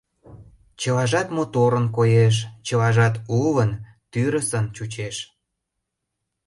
[0.81, 3.15] Чылажат моторын коеш, чылажат
[3.45, 3.71] улын,
[4.11, 5.15] тӱрысын чучеш.